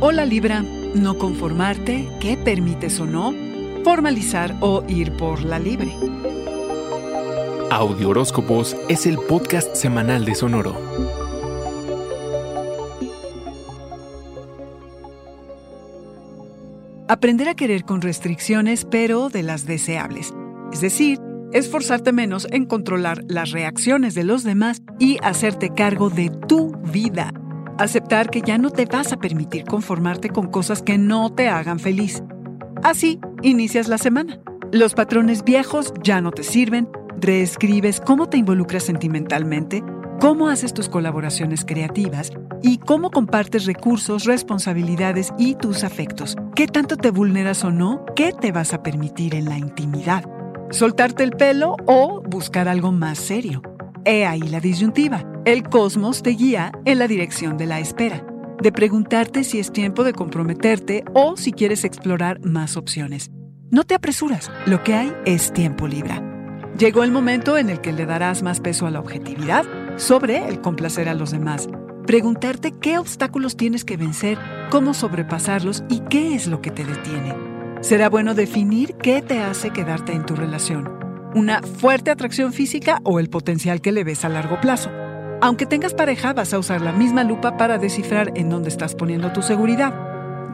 [0.00, 3.34] Hola Libra, no conformarte, qué permites o no,
[3.82, 5.92] formalizar o ir por la libre.
[7.72, 10.80] Audio Horóscopos es el podcast semanal de Sonoro.
[17.08, 20.32] Aprender a querer con restricciones, pero de las deseables.
[20.72, 21.18] Es decir,
[21.52, 27.32] esforzarte menos en controlar las reacciones de los demás y hacerte cargo de tu vida.
[27.78, 31.78] Aceptar que ya no te vas a permitir conformarte con cosas que no te hagan
[31.78, 32.24] feliz.
[32.82, 34.40] Así inicias la semana.
[34.72, 36.88] Los patrones viejos ya no te sirven,
[37.20, 39.84] reescribes cómo te involucras sentimentalmente,
[40.20, 42.32] cómo haces tus colaboraciones creativas
[42.64, 46.36] y cómo compartes recursos, responsabilidades y tus afectos.
[46.56, 48.04] ¿Qué tanto te vulneras o no?
[48.16, 50.24] ¿Qué te vas a permitir en la intimidad?
[50.70, 53.62] ¿Soltarte el pelo o buscar algo más serio?
[54.04, 55.24] He ahí la disyuntiva.
[55.48, 58.22] El cosmos te guía en la dirección de la espera,
[58.62, 63.30] de preguntarte si es tiempo de comprometerte o si quieres explorar más opciones.
[63.70, 66.20] No te apresuras, lo que hay es tiempo libre.
[66.76, 69.64] Llegó el momento en el que le darás más peso a la objetividad
[69.96, 71.66] sobre el complacer a los demás.
[72.06, 74.36] Preguntarte qué obstáculos tienes que vencer,
[74.68, 77.34] cómo sobrepasarlos y qué es lo que te detiene.
[77.80, 80.92] Será bueno definir qué te hace quedarte en tu relación.
[81.34, 84.90] Una fuerte atracción física o el potencial que le ves a largo plazo.
[85.40, 89.32] Aunque tengas pareja, vas a usar la misma lupa para descifrar en dónde estás poniendo
[89.32, 89.94] tu seguridad.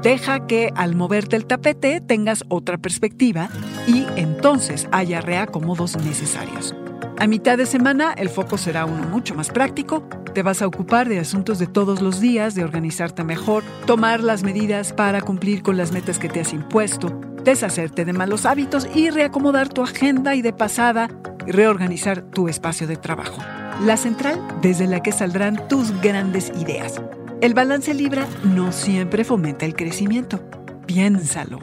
[0.02, 3.48] Deja que al moverte el tapete tengas otra perspectiva
[3.86, 6.74] y entonces haya reacomodos necesarios.
[7.18, 10.06] A mitad de semana el foco será uno mucho más práctico.
[10.34, 14.42] Te vas a ocupar de asuntos de todos los días, de organizarte mejor, tomar las
[14.42, 19.08] medidas para cumplir con las metas que te has impuesto, deshacerte de malos hábitos y
[19.08, 21.08] reacomodar tu agenda y de pasada
[21.46, 23.40] reorganizar tu espacio de trabajo.
[23.82, 27.00] La central desde la que saldrán tus grandes ideas.
[27.40, 30.40] El balance Libra no siempre fomenta el crecimiento.
[30.86, 31.58] Piénsalo,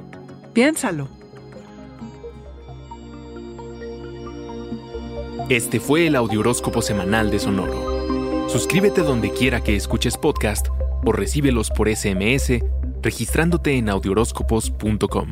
[0.54, 1.08] piénsalo.
[5.50, 8.50] Este fue el Audioróscopo Semanal de Sonoro.
[8.50, 10.68] Suscríbete donde quiera que escuches podcast
[11.06, 12.60] o recíbelos por SMS
[13.02, 15.32] registrándote en audioróscopos.com.